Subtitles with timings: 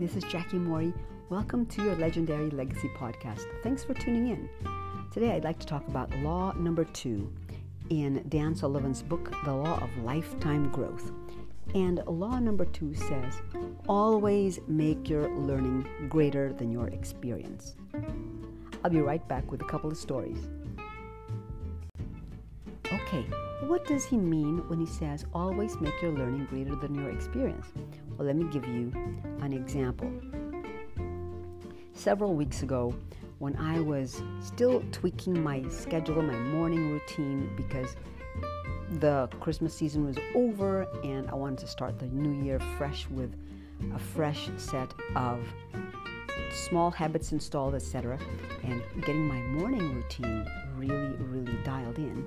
[0.00, 0.94] is Jackie Mori.
[1.28, 3.46] Welcome to your Legendary Legacy podcast.
[3.64, 4.48] Thanks for tuning in.
[5.10, 7.32] Today, I'd like to talk about law number two
[7.90, 11.10] in Dan Sullivan's book, The Law of Lifetime Growth.
[11.74, 13.42] And law number two says,
[13.88, 17.74] always make your learning greater than your experience.
[18.84, 20.46] I'll be right back with a couple of stories.
[22.86, 23.26] Okay,
[23.66, 27.66] what does he mean when he says always make your learning greater than your experience?
[28.18, 28.92] Well, let me give you
[29.40, 30.10] an example.
[31.94, 32.92] Several weeks ago,
[33.38, 37.94] when I was still tweaking my schedule, my morning routine, because
[38.98, 43.32] the Christmas season was over and I wanted to start the new year fresh with
[43.94, 45.38] a fresh set of
[46.68, 48.18] small habits installed, etc.,
[48.64, 50.44] and getting my morning routine
[50.76, 52.26] really, really dialed in,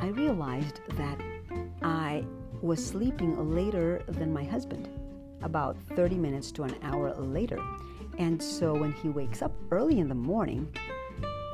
[0.00, 1.20] I realized that
[1.82, 2.24] I
[2.62, 4.88] was sleeping later than my husband,
[5.42, 7.58] about 30 minutes to an hour later.
[8.18, 10.72] And so when he wakes up early in the morning,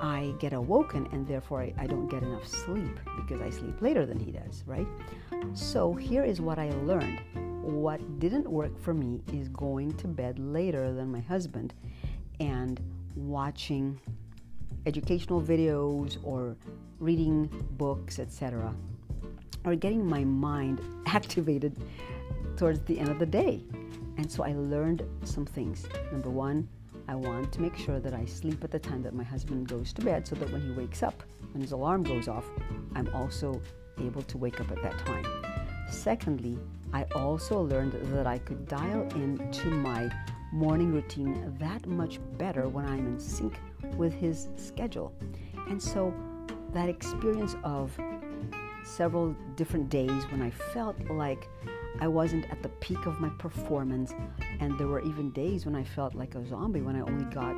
[0.03, 4.07] I get awoken and therefore I, I, don't get enough sleep because I sleep later
[4.07, 4.87] than he does, right?
[5.55, 7.21] So here is what I learned.
[7.63, 11.75] What didn't work for me is going to bed later than my husband
[12.39, 12.81] and
[13.17, 13.99] watching
[14.87, 16.57] educational videos or
[17.01, 18.75] reading books, etc.,
[19.65, 21.77] or getting my mind activated
[22.57, 23.63] towards the end of the day.
[24.17, 25.87] And so I learned some things.
[26.11, 26.69] Number one,
[27.07, 29.93] I want to make sure that I sleep at the time that my husband goes
[29.95, 32.45] to bed so that when he wakes up, when his alarm goes off,
[32.95, 33.63] I'm also
[33.99, 35.25] able to wake up at that time.
[35.89, 36.59] Secondly,
[36.93, 40.11] I also learned that I could dial into my
[40.53, 43.59] morning routine that much better when I'm in sync
[43.97, 45.15] with his schedule.
[45.69, 46.13] And so
[46.73, 47.99] that experience of
[48.89, 51.49] several different days when I felt like
[52.01, 54.15] I wasn't at the peak of my performance,
[54.61, 57.57] and there were even days when I felt like a zombie when I only got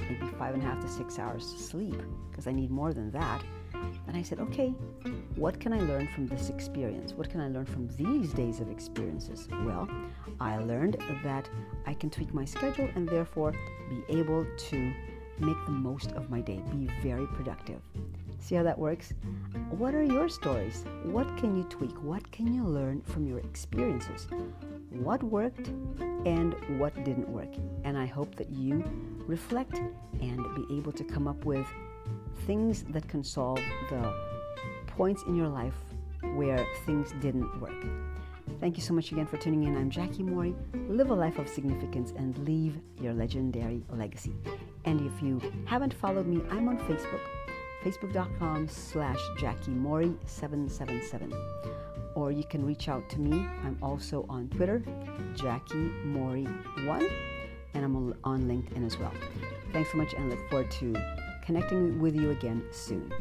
[0.00, 3.42] maybe five and a half to six hours sleep because I need more than that.
[4.06, 4.68] And I said, okay,
[5.36, 7.12] what can I learn from this experience?
[7.12, 9.48] What can I learn from these days of experiences?
[9.64, 9.88] Well,
[10.40, 11.48] I learned that
[11.86, 13.52] I can tweak my schedule and therefore
[13.90, 14.92] be able to
[15.38, 17.80] make the most of my day, be very productive.
[18.42, 19.14] See how that works?
[19.70, 20.84] What are your stories?
[21.04, 21.96] What can you tweak?
[22.02, 24.26] What can you learn from your experiences?
[24.90, 25.68] What worked
[26.26, 27.54] and what didn't work?
[27.84, 28.82] And I hope that you
[29.28, 29.80] reflect
[30.20, 31.66] and be able to come up with
[32.44, 34.12] things that can solve the
[34.88, 35.74] points in your life
[36.34, 37.86] where things didn't work.
[38.58, 39.76] Thank you so much again for tuning in.
[39.76, 40.54] I'm Jackie Mori.
[40.88, 44.34] Live a life of significance and leave your legendary legacy.
[44.84, 47.20] And if you haven't followed me, I'm on Facebook,
[47.84, 51.32] facebook.com slash Jackie Mori 777
[52.14, 53.46] Or you can reach out to me.
[53.64, 54.82] I'm also on Twitter,
[55.34, 57.10] Jackie Mori1,
[57.74, 59.12] and I'm on LinkedIn as well.
[59.72, 60.94] Thanks so much and look forward to
[61.44, 63.12] connecting with you again soon.